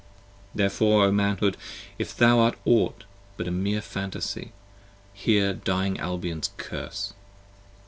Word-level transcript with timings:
Therefore 0.55 1.05
O 1.05 1.11
Manhood, 1.11 1.57
if 1.99 2.17
thou 2.17 2.39
art 2.39 2.57
aught 2.65 3.03
But 3.37 3.47
a 3.47 3.51
meer 3.51 3.81
Phantasy, 3.81 4.51
hear 5.13 5.53
dying 5.53 5.99
Albion's 5.99 6.49
Curse! 6.57 7.13